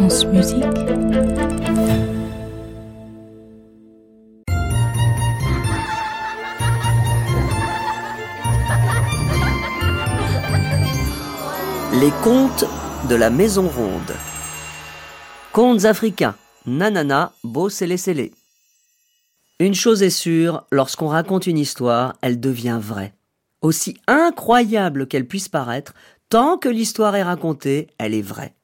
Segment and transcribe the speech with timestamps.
[0.00, 0.06] Les
[12.22, 12.64] contes
[13.08, 14.14] de la Maison Ronde.
[15.52, 16.36] Contes africains.
[16.64, 18.32] Nanana, beau sélé
[19.58, 23.14] Une chose est sûre, lorsqu'on raconte une histoire, elle devient vraie.
[23.62, 25.92] Aussi incroyable qu'elle puisse paraître,
[26.28, 28.54] tant que l'histoire est racontée, elle est vraie.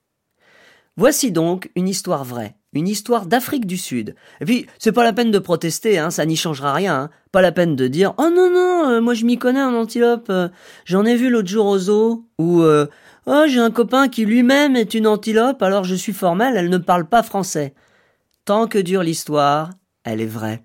[0.96, 4.14] Voici donc une histoire vraie, une histoire d'Afrique du Sud.
[4.40, 6.94] Et puis, c'est pas la peine de protester, hein, ça n'y changera rien.
[6.94, 7.10] Hein.
[7.32, 10.28] Pas la peine de dire Oh non, non, euh, moi je m'y connais en antilope.
[10.30, 10.48] Euh,
[10.84, 12.26] j'en ai vu l'autre jour au zoo.
[12.38, 12.86] Ou euh,
[13.26, 16.78] Oh, j'ai un copain qui lui-même est une antilope, alors je suis formelle, elle ne
[16.78, 17.74] parle pas français.
[18.44, 19.70] Tant que dure l'histoire,
[20.04, 20.62] elle est vraie.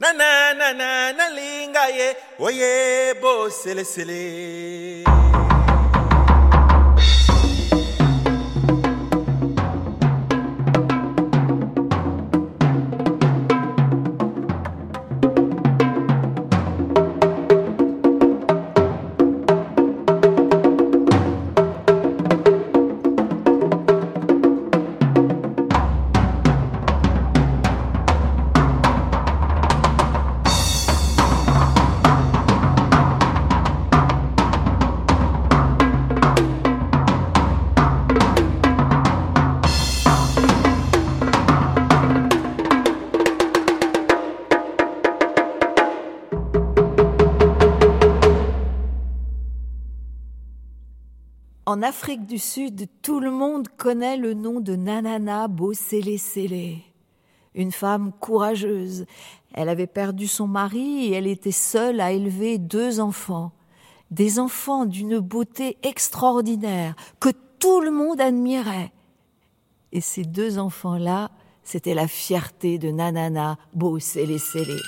[0.00, 2.16] Na na na na na linga ye.
[2.38, 5.04] Oye bo sele sele
[51.80, 56.76] En Afrique du Sud, tout le monde connaît le nom de Nanana Bosele Sele.
[57.54, 59.06] Une femme courageuse.
[59.54, 63.52] Elle avait perdu son mari et elle était seule à élever deux enfants.
[64.10, 68.92] Des enfants d'une beauté extraordinaire que tout le monde admirait.
[69.90, 71.30] Et ces deux enfants-là,
[71.64, 74.82] c'était la fierté de Nanana Bosele Sele.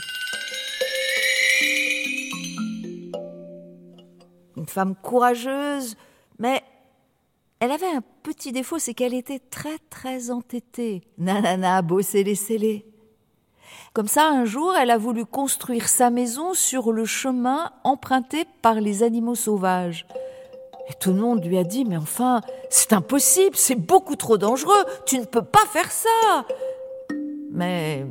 [4.59, 5.97] Une femme courageuse,
[6.39, 6.63] mais
[7.63, 11.03] elle avait un petit défaut, c'est qu'elle était très très entêtée.
[11.17, 12.85] Nanana bossé les scellés.
[13.93, 18.81] Comme ça, un jour, elle a voulu construire sa maison sur le chemin emprunté par
[18.81, 20.09] les animaux sauvages.
[20.91, 24.85] Et tout le monde lui a dit, mais enfin, c'est impossible, c'est beaucoup trop dangereux,
[25.07, 26.45] tu ne peux pas faire ça.
[27.53, 28.05] Mais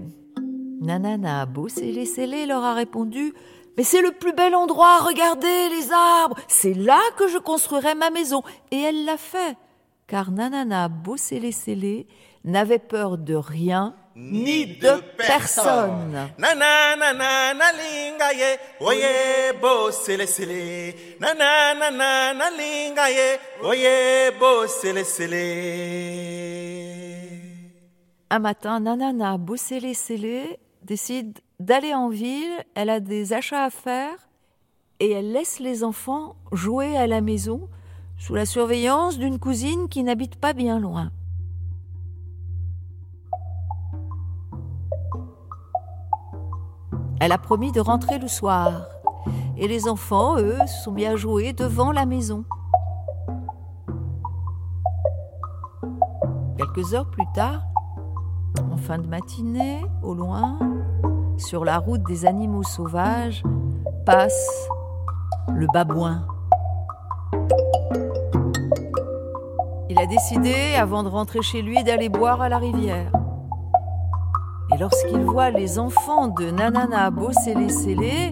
[0.79, 3.33] Nanana bossé les scellés leur a répondu,
[3.77, 8.09] mais c'est le plus bel endroit, regardez les arbres, c'est là que je construirai ma
[8.09, 8.43] maison.
[8.71, 9.55] Et elle l'a fait,
[10.07, 12.07] car Nanana Bossélé Sélé
[12.43, 16.29] n'avait peur de rien ni de personne.
[28.29, 34.29] Un matin, Nanana Bossélé Sélé décide d'aller en ville, elle a des achats à faire
[34.99, 37.69] et elle laisse les enfants jouer à la maison
[38.17, 41.11] sous la surveillance d'une cousine qui n'habite pas bien loin.
[47.19, 48.87] Elle a promis de rentrer le soir
[49.57, 52.43] et les enfants, eux, sont bien joués devant la maison.
[56.57, 57.61] Quelques heures plus tard,
[58.71, 60.57] en fin de matinée, au loin,
[61.41, 63.43] sur la route des animaux sauvages,
[64.05, 64.67] passe
[65.53, 66.25] le babouin.
[69.89, 73.11] Il a décidé, avant de rentrer chez lui, d'aller boire à la rivière.
[74.73, 77.11] Et lorsqu'il voit les enfants de Nanana
[77.47, 78.31] les scellés,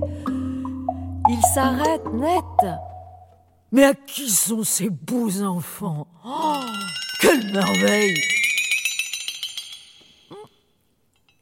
[1.27, 2.71] il s'arrête net.
[3.71, 6.07] Mais à qui sont ces beaux enfants?
[6.25, 6.53] Oh,
[7.19, 8.15] quelle merveille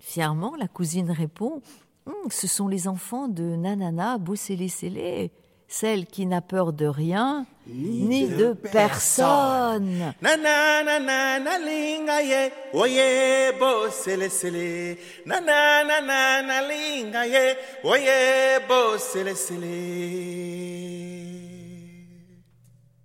[0.09, 1.61] Fièrement, la cousine répond
[2.05, 5.33] hum, Ce sont les enfants de Nanana Boussélé Sélé,
[5.67, 10.13] celle qui n'a peur de rien ni, de, personne.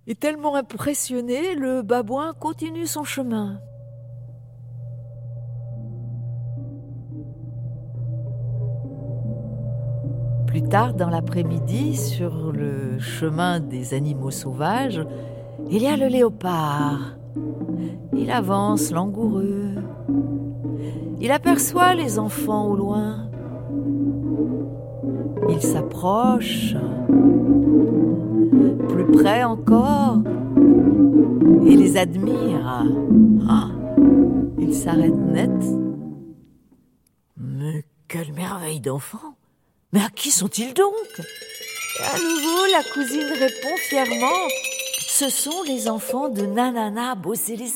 [0.07, 3.59] Et tellement impressionné, le babouin continue son chemin.
[10.53, 15.03] Plus tard dans l'après-midi, sur le chemin des animaux sauvages,
[15.71, 17.17] il y a le léopard.
[18.15, 19.71] Il avance langoureux.
[21.19, 23.31] Il aperçoit les enfants au loin.
[25.49, 26.75] Il s'approche,
[28.89, 30.19] plus près encore,
[31.65, 32.85] et les admire.
[33.49, 33.69] Ah,
[34.59, 35.49] il s'arrête net.
[37.37, 39.33] Mais quelle merveille d'enfants
[39.93, 41.21] Mais à qui sont-ils donc?
[42.01, 44.47] À nouveau, la cousine répond fièrement.
[45.07, 47.67] Ce sont les enfants de Nanana Bossélé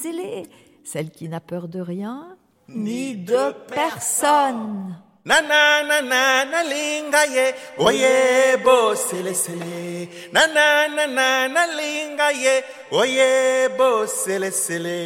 [0.84, 2.38] celle qui n'a peur de rien
[2.70, 4.96] ni de personne.
[5.26, 14.52] Nana nana nalinga ye oye bo sele sele Nana nana nalinga ye oye bo sele
[14.52, 15.00] sele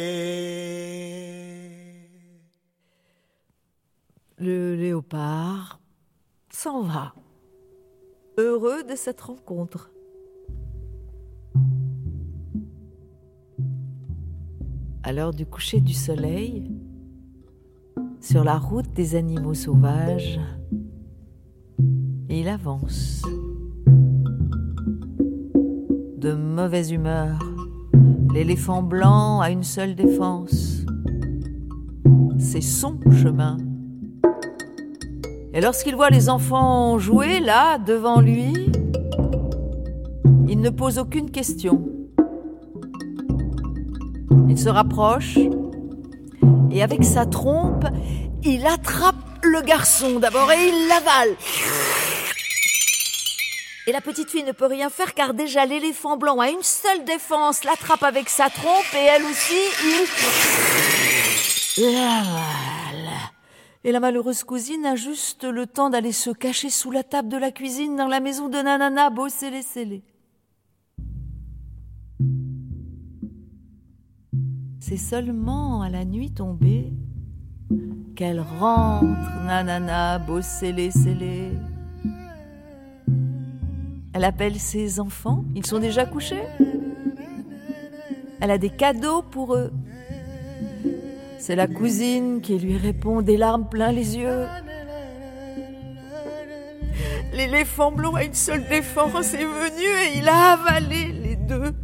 [4.38, 5.81] Le léopard
[6.62, 7.12] s'en va,
[8.38, 9.90] heureux de cette rencontre.
[15.02, 16.70] À l'heure du coucher du soleil,
[18.20, 20.38] sur la route des animaux sauvages,
[22.28, 23.22] il avance.
[26.16, 27.40] De mauvaise humeur,
[28.32, 30.84] l'éléphant blanc a une seule défense.
[32.38, 33.56] C'est son chemin.
[35.54, 38.54] Et lorsqu'il voit les enfants jouer là, devant lui,
[40.48, 41.84] il ne pose aucune question.
[44.48, 45.38] Il se rapproche
[46.70, 47.84] et avec sa trompe,
[48.42, 51.36] il attrape le garçon d'abord et il l'avale.
[53.86, 57.04] Et la petite fille ne peut rien faire car déjà l'éléphant blanc a une seule
[57.04, 59.60] défense, l'attrape avec sa trompe et elle aussi,
[61.76, 61.82] il.
[63.84, 67.36] Et la malheureuse cousine a juste le temps d'aller se cacher sous la table de
[67.36, 70.04] la cuisine dans la maison de Nanana Bossélé Célé.
[74.78, 76.92] C'est seulement à la nuit tombée
[78.14, 81.50] qu'elle rentre, nanana, bossélé, scellé.
[84.12, 86.42] Elle appelle ses enfants, ils sont déjà couchés.
[88.40, 89.72] Elle a des cadeaux pour eux.
[91.44, 94.46] C'est la cousine qui lui répond des larmes plein les yeux.
[97.32, 101.74] L'éléphant blanc a une seule défense est venu et il a avalé les deux.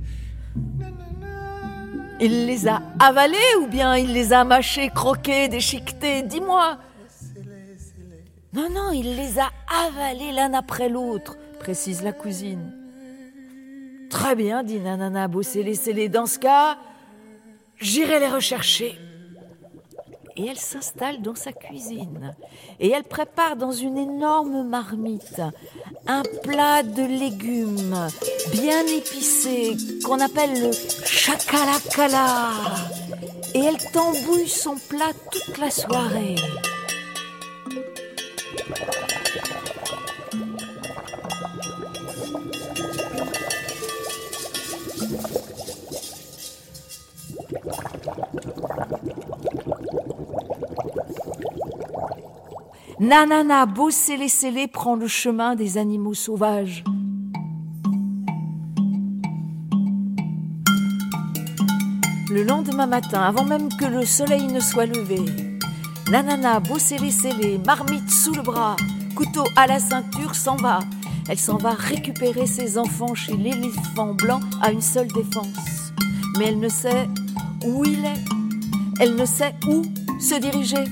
[2.20, 6.22] Il les a avalés ou bien il les a mâchés, croqués, déchiquetés?
[6.22, 6.78] Dis-moi.
[8.52, 9.50] Non, non, il les a
[9.88, 12.76] avalés l'un après l'autre, précise la cousine.
[14.08, 16.78] Très bien, dit Nanana, bossez les Dans ce cas,
[17.80, 18.96] j'irai les rechercher
[20.38, 22.34] et elle s'installe dans sa cuisine.
[22.80, 25.42] Et elle prépare dans une énorme marmite
[26.06, 28.08] un plat de légumes
[28.52, 30.70] bien épicé qu'on appelle le
[31.04, 32.50] chakalakala.
[33.54, 36.36] Et elle tambouille son plat toute la soirée.
[53.00, 56.82] Nanana bossélé scellé prend le chemin des animaux sauvages.
[62.28, 65.20] Le lendemain matin, avant même que le soleil ne soit levé,
[66.10, 68.74] Nanana bossélé scellé, marmite sous le bras,
[69.14, 70.80] couteau à la ceinture, s'en va.
[71.28, 75.92] Elle s'en va récupérer ses enfants chez l'éléphant blanc à une seule défense.
[76.36, 77.08] Mais elle ne sait
[77.64, 78.24] où il est.
[78.98, 79.82] Elle ne sait où
[80.18, 80.84] se diriger.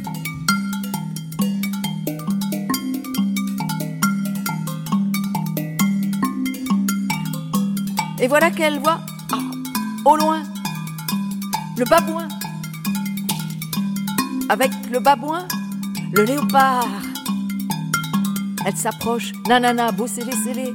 [8.26, 8.98] Et voilà qu'elle voit,
[10.04, 10.42] au loin,
[11.76, 12.26] le babouin.
[14.48, 15.46] Avec le babouin,
[16.12, 16.88] le léopard.
[18.66, 20.74] Elle s'approche, nanana, beau scellé, scellé.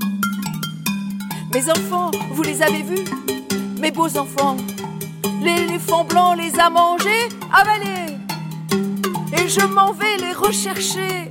[1.53, 3.03] Mes enfants, vous les avez vus
[3.81, 4.55] Mes beaux enfants.
[5.43, 8.15] L'éléphant blanc les a mangés, avalés.
[9.33, 11.27] Et je m'en vais les rechercher.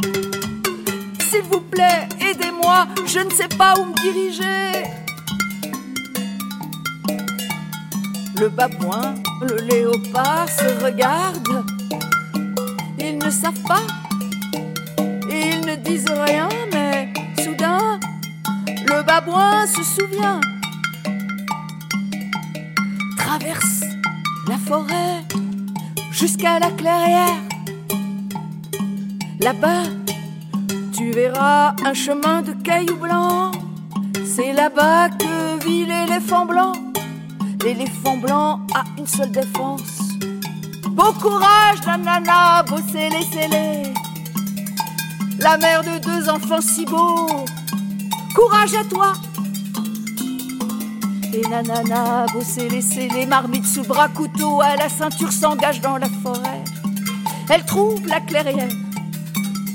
[1.31, 5.00] S'il vous plaît, aidez-moi, je ne sais pas où me diriger.
[8.41, 11.63] Le babouin, le léopard se regardent.
[12.99, 13.83] Ils ne savent pas.
[15.29, 17.13] Ils ne disent rien, mais
[17.45, 18.01] soudain,
[18.67, 20.41] le babouin se souvient.
[23.19, 23.83] Traverse
[24.49, 25.23] la forêt
[26.11, 27.43] jusqu'à la clairière.
[29.41, 29.83] Là-bas,
[30.97, 33.55] tu verras un chemin de cailloux blancs.
[34.25, 36.90] C'est là-bas que vit l'éléphant blanc.
[37.65, 40.01] L'éléphant blanc a une seule défense.
[40.91, 43.93] Beau courage, nanana, bossez, laissez-les.
[45.39, 47.45] La mère de deux enfants si beaux
[48.35, 49.13] Courage à toi
[51.33, 56.09] Et nanana, bosser, laisser les marmites sous bras, couteau à la ceinture, s'engage dans la
[56.23, 56.65] forêt.
[57.51, 58.69] Elle trouve la clairière,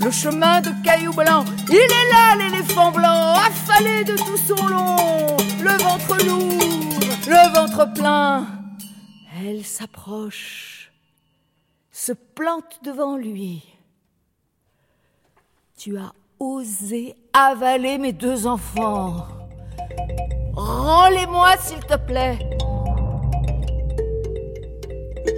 [0.04, 1.46] le chemin de cailloux blancs.
[1.70, 6.85] Il est là, l'éléphant blanc, affalé de tout son long, le ventre lourd,
[7.28, 8.48] le ventre plein.
[9.44, 10.92] Elle s'approche,
[11.92, 13.64] se plante devant lui.
[15.78, 19.28] Tu as osé avaler mes deux enfants.
[20.56, 22.40] Rends-les-moi, s'il te plaît.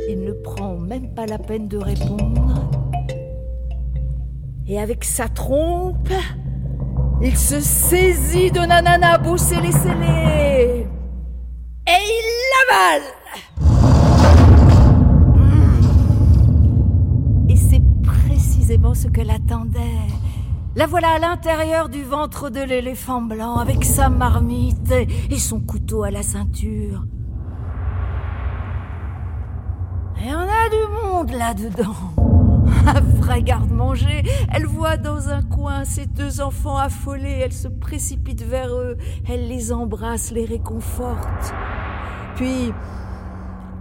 [0.10, 2.70] Il ne prend même pas la peine de répondre.
[4.67, 6.10] Et avec sa trompe,
[7.22, 10.87] il se saisit de Nanana Et
[17.50, 19.80] Et c'est précisément ce qu'elle attendait.
[20.76, 26.04] La voilà à l'intérieur du ventre de l'éléphant blanc avec sa marmite et son couteau
[26.04, 27.06] à la ceinture.
[30.24, 31.96] Et on a du monde là-dedans.
[33.22, 34.24] Vrai garde-manger.
[34.52, 37.40] Elle voit dans un coin ses deux enfants affolés.
[37.44, 38.98] Elle se précipite vers eux.
[39.28, 41.54] Elle les embrasse, les réconforte.
[42.38, 42.72] Puis,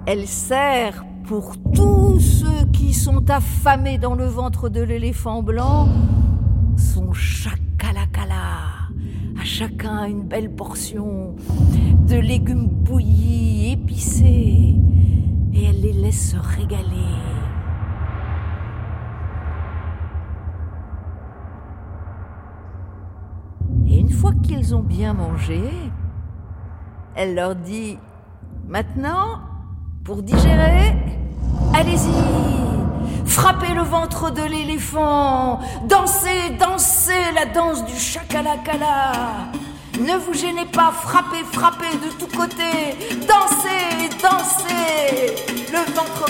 [0.06, 5.88] elle sert pour tous ceux qui sont affamés dans le ventre de l'éléphant blanc
[6.78, 8.88] son chacalacala.
[9.38, 11.36] À chacun une belle portion
[12.08, 14.74] de légumes bouillis, épicés,
[15.52, 16.80] et elle les laisse se régaler.
[23.86, 25.60] Et une fois qu'ils ont bien mangé,
[27.14, 27.98] elle leur dit
[28.68, 29.38] Maintenant,
[30.04, 30.96] pour digérer,
[31.72, 33.24] allez-y.
[33.24, 39.12] Frappez le ventre de l'éléphant, dansez, dansez la danse du chakalakala.
[40.00, 42.96] Ne vous gênez pas, frappez, frappez de tous côtés,
[43.28, 45.36] dansez, dansez,
[45.70, 46.26] le ventre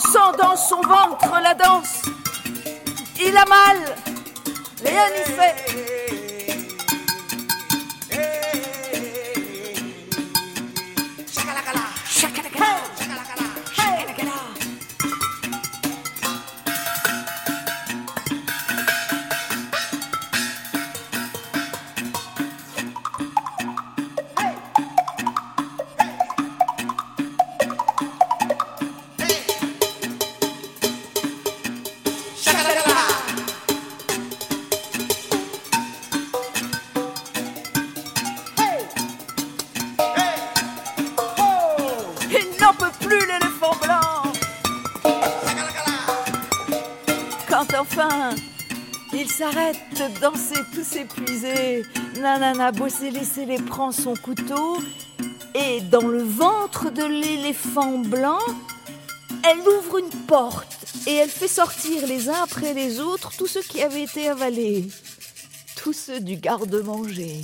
[0.00, 2.02] sent dans son ventre la danse.
[3.20, 3.96] Il a mal.
[4.82, 5.08] Rien
[43.10, 44.32] plus l'éléphant blanc.
[47.48, 48.30] Quand enfin
[49.12, 51.82] il s'arrête de danser tous épuisés,
[52.20, 54.78] Nanana laissé les prend son couteau
[55.54, 58.38] et dans le ventre de l'éléphant blanc,
[59.42, 60.76] elle ouvre une porte
[61.08, 64.88] et elle fait sortir les uns après les autres tous ceux qui avaient été avalés,
[65.74, 67.42] tous ceux du garde-manger.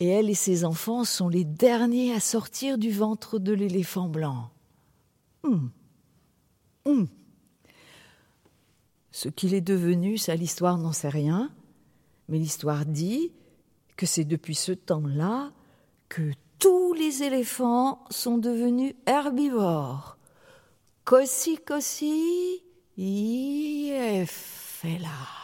[0.00, 4.50] Et elle et ses enfants sont les derniers à sortir du ventre de l'éléphant blanc.
[5.44, 5.70] Hum.
[6.84, 7.08] Hum.
[9.12, 11.50] Ce qu'il est devenu, ça l'histoire n'en sait rien,
[12.28, 13.32] mais l'histoire dit
[13.96, 15.52] que c'est depuis ce temps-là
[16.08, 20.18] que tous les éléphants sont devenus herbivores.
[21.04, 22.62] Cossi cossi,
[24.98, 25.43] là.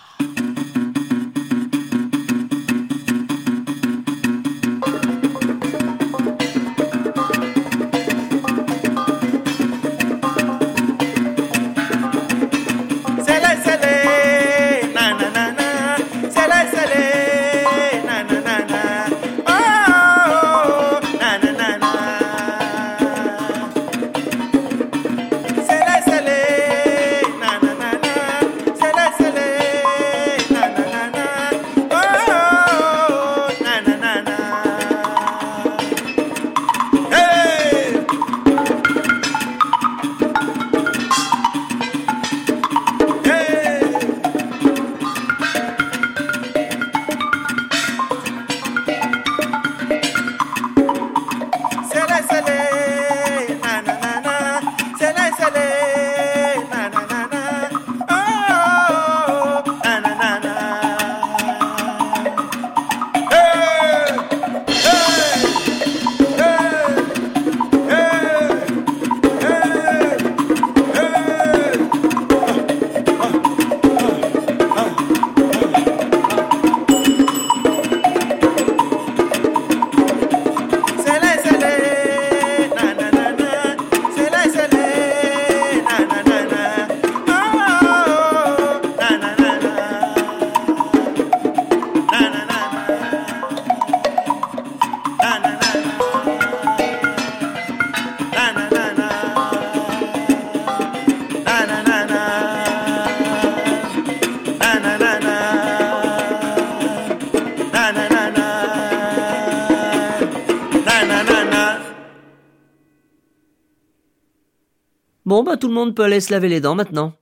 [115.30, 117.12] Bon, bah tout le monde peut aller se laver les dents maintenant.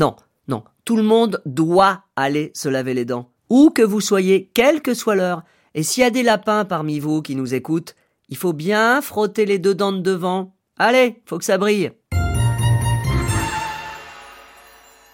[0.00, 0.16] Non,
[0.48, 3.30] non, tout le monde doit aller se laver les dents.
[3.48, 5.44] Où que vous soyez, quelle que soit l'heure.
[5.76, 7.94] Et s'il y a des lapins parmi vous qui nous écoutent,
[8.28, 10.56] il faut bien frotter les deux dents de devant.
[10.80, 11.92] Allez, faut que ça brille.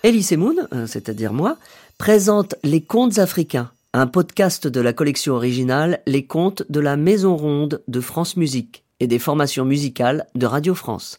[0.02, 1.58] Elise Moon, euh, c'est-à-dire moi,
[1.98, 7.36] présente Les Contes africains, un podcast de la collection originale Les Contes de la Maison
[7.36, 11.18] Ronde de France Musique et des formations musicales de Radio France.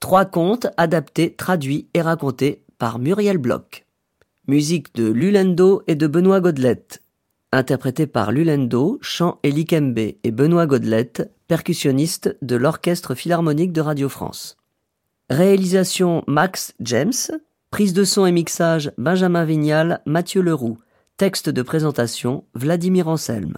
[0.00, 3.86] Trois contes adaptés, traduits et racontés par Muriel Bloch.
[4.46, 7.02] Musique de Lulendo et de Benoît Godelette.
[7.50, 14.08] Interprété par Lulendo, chant et likembe et Benoît Godelette, percussionniste de l'Orchestre Philharmonique de Radio
[14.08, 14.58] France.
[15.30, 17.12] Réalisation Max James.
[17.70, 20.78] Prise de son et mixage Benjamin Vignal, Mathieu Leroux.
[21.16, 23.56] Texte de présentation Vladimir Anselme.